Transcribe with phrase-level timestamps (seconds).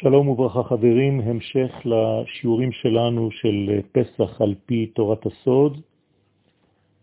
[0.00, 5.80] שלום וברכה חברים, המשך לשיעורים שלנו של פסח על פי תורת הסוד.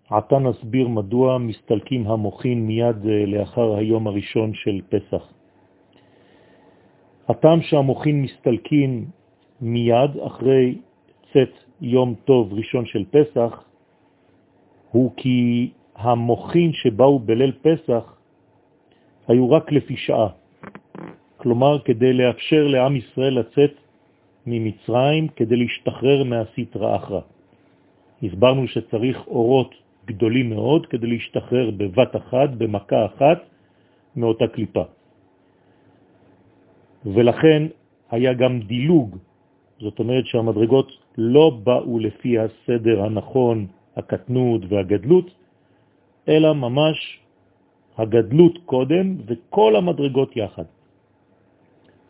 [0.10, 2.96] עתה נסביר מדוע מסתלקים המוחין מיד
[3.28, 5.34] לאחר היום הראשון של פסח.
[7.28, 9.06] הטעם שהמוחין מסתלקים
[9.62, 10.76] מיד אחרי
[11.34, 13.64] צאת יום טוב ראשון של פסח
[14.92, 18.16] הוא כי המוחין שבאו בליל פסח
[19.28, 20.41] היו רק לפי שעה.
[21.42, 23.74] כלומר כדי לאפשר לעם ישראל לצאת
[24.46, 27.22] ממצרים כדי להשתחרר מהסטרא אחרא.
[28.24, 29.72] הסברנו שצריך אורות
[30.06, 33.40] גדולים מאוד כדי להשתחרר בבת אחת, במכה אחת,
[34.16, 34.84] מאותה קליפה.
[37.06, 37.62] ולכן
[38.12, 39.18] היה גם דילוג,
[39.80, 45.28] זאת אומרת שהמדרגות לא באו לפי הסדר הנכון, הקטנות והגדלות,
[46.30, 46.98] אלא ממש
[47.98, 50.70] הגדלות קודם וכל המדרגות יחד.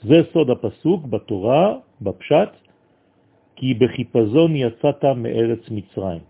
[0.04, 2.50] זה סוד הפסוק בתורה, בפשט,
[3.56, 6.22] כי בחיפזון יצאת מארץ מצרים.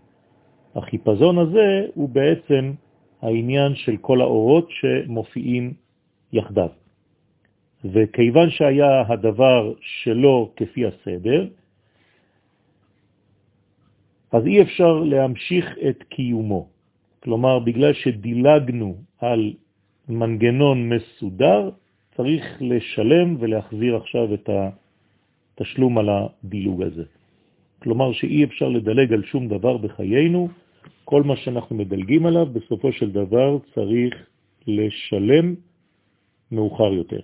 [0.74, 2.72] החיפזון הזה הוא בעצם
[3.22, 5.74] העניין של כל האורות שמופיעים
[6.32, 6.68] יחדיו.
[7.84, 11.48] וכיוון שהיה הדבר שלא כפי הסדר,
[14.32, 16.68] אז אי אפשר להמשיך את קיומו.
[17.22, 19.52] כלומר, בגלל שדילגנו על
[20.08, 21.70] מנגנון מסודר,
[22.16, 27.04] צריך לשלם ולהחזיר עכשיו את התשלום על הדילוג הזה.
[27.78, 30.48] כלומר שאי אפשר לדלג על שום דבר בחיינו,
[31.04, 34.14] כל מה שאנחנו מדלגים עליו, בסופו של דבר צריך
[34.66, 35.54] לשלם
[36.52, 37.20] מאוחר יותר.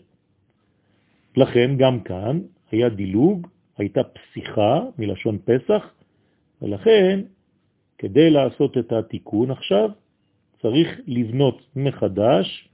[1.37, 3.47] לכן גם כאן היה דילוג,
[3.79, 5.83] הייתה פסיכה מלשון פסח,
[6.63, 7.21] ולכן
[7.99, 9.91] כדי לעשות את התיקון עכשיו
[10.63, 12.69] צריך לבנות מחדש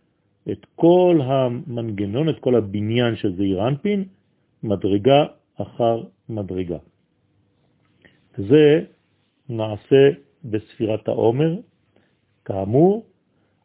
[0.53, 4.05] את כל המנגנון, את כל הבניין של זעיר אנפין,
[4.63, 5.25] מדרגה
[5.57, 6.79] אחר מדרגה.
[8.37, 8.85] זה
[9.49, 10.11] נעשה
[10.45, 11.57] בספירת העומר,
[12.45, 13.07] כאמור,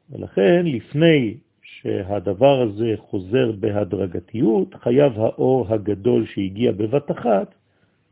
[0.10, 7.56] ולכן לפני שהדבר הזה חוזר בהדרגתיות, חייב האור הגדול שהגיע בבת אחת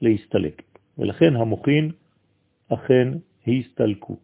[0.01, 0.61] להסתלק.
[0.97, 1.91] ולכן המוחין
[2.69, 3.07] אכן
[3.47, 4.17] הסתלקו.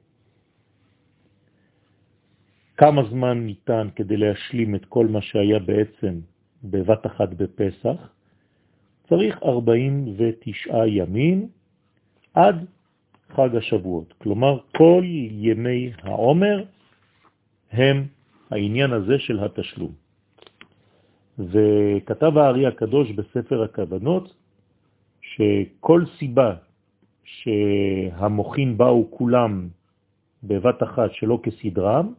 [2.78, 6.20] כמה זמן ניתן כדי להשלים את כל מה שהיה בעצם
[6.64, 8.10] בבת אחת בפסח?
[9.10, 11.48] צריך 49 ימים
[12.34, 12.66] עד
[13.30, 14.14] חג השבועות.
[14.18, 16.64] כלומר, כל ימי העומר
[17.72, 18.08] הם
[18.52, 19.92] העניין הזה של התשלום.
[21.40, 24.36] וכתב הארי הקדוש בספר הכוונות
[25.22, 26.56] שכל סיבה
[27.24, 29.68] שהמוחין באו כולם
[30.44, 32.14] בבת אחת שלא כסדרם,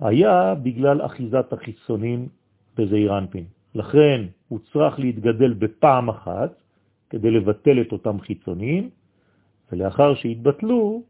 [0.00, 2.28] היה בגלל אחיזת החיסונים
[2.76, 3.44] בזעיר אנפין.
[3.74, 6.50] לכן הוא צריך להתגדל בפעם אחת
[7.10, 8.90] כדי לבטל את אותם חיצונים,
[9.72, 11.02] ולאחר שהתבטלו,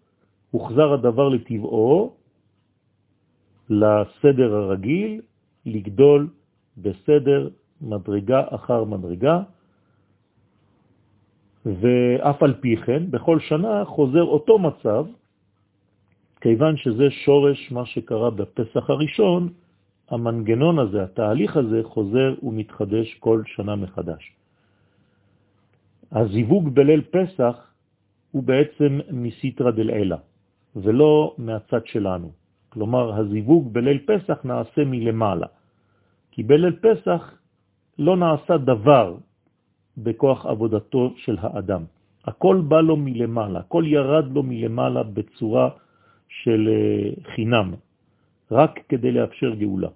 [0.50, 2.14] הוחזר הדבר לטבעו,
[3.70, 5.20] לסדר הרגיל,
[5.66, 6.28] לגדול
[6.78, 7.48] בסדר
[7.80, 9.42] מדרגה אחר מדרגה,
[11.66, 15.06] ואף על פי כן, בכל שנה חוזר אותו מצב
[16.46, 19.48] כיוון שזה שורש מה שקרה בפסח הראשון,
[20.10, 24.32] המנגנון הזה, התהליך הזה, חוזר ומתחדש כל שנה מחדש.
[26.12, 27.56] הזיווג בליל פסח
[28.30, 30.16] הוא בעצם מסיטרה דל אלה,
[30.76, 32.30] ולא מהצד שלנו.
[32.70, 35.46] כלומר, הזיווג בליל פסח נעשה מלמעלה,
[36.30, 37.22] כי בליל פסח
[37.98, 39.16] לא נעשה דבר
[39.98, 41.82] בכוח עבודתו של האדם.
[42.24, 45.68] הכל בא לו מלמעלה, הכל ירד לו מלמעלה בצורה
[46.28, 47.74] של אה, חינם,
[48.50, 49.88] רק כדי לאפשר גאולה.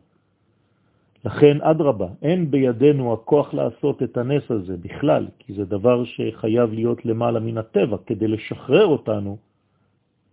[1.24, 7.06] לכן, אדרבה, אין בידינו הכוח לעשות את הנס הזה בכלל, כי זה דבר שחייב להיות
[7.06, 9.38] למעלה מן הטבע, כדי לשחרר אותנו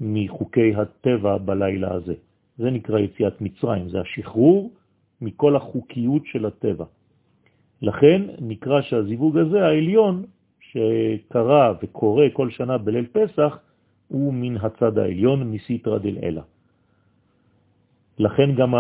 [0.01, 2.13] מחוקי הטבע בלילה הזה.
[2.57, 4.71] זה נקרא יציאת מצרים, זה השחרור
[5.21, 6.85] מכל החוקיות של הטבע.
[7.81, 10.25] לכן נקרא שהזיווג הזה, העליון,
[10.59, 13.59] שקרה וקורה כל שנה בליל פסח,
[14.07, 16.41] הוא מן הצד העליון, מסיטרא דל אלה.
[18.17, 18.73] לכן גם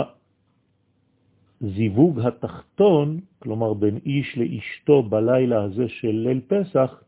[1.61, 7.03] הזיווג התחתון, כלומר בין איש לאשתו בלילה הזה של ליל פסח,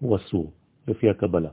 [0.00, 0.52] הוא אסור,
[0.88, 1.50] לפי הקבלה.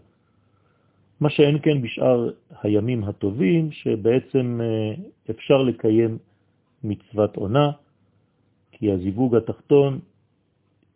[1.20, 2.30] מה שאין כן בשאר
[2.64, 4.94] הימים הטובים, שבעצם אה,
[5.30, 6.18] אפשר לקיים
[6.84, 7.72] מצוות עונה,
[8.72, 10.00] כי הזיווג התחתון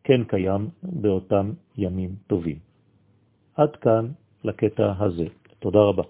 [0.03, 2.59] כן קיים באותם ימים טובים.
[3.55, 4.05] עד כאן
[4.43, 5.25] לקטע הזה.
[5.59, 6.03] תודה רבה.